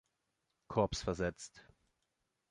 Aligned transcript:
Korps 0.67 1.03
versetzt. 1.03 1.63